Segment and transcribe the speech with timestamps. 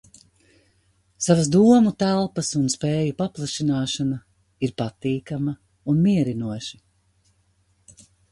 [1.25, 4.17] Savas domu telpas un spēju paplašināšana
[4.67, 5.55] ir patīkama
[5.93, 6.81] un mierinoša.